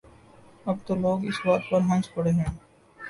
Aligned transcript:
اب 0.65 0.77
تو 0.85 0.93
لوگ 0.95 1.19
اس 1.25 1.37
بات 1.45 1.61
پر 1.69 1.81
ہنس 1.81 2.13
پڑتے 2.13 2.31
ہیں۔ 2.31 2.51